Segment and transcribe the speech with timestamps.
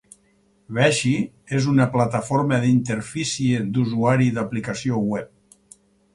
[0.77, 1.11] Vexi
[1.59, 5.81] és una plataforma d'interfície d'usuari d'aplicació web.